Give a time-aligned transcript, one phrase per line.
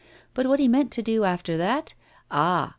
[0.33, 1.93] But what he meant to do after that
[2.31, 2.69] ah!